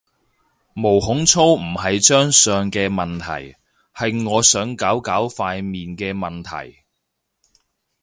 [0.73, 3.55] 毛孔粗唔係張相嘅問題，
[3.93, 6.79] 係我想搞搞塊面嘅問題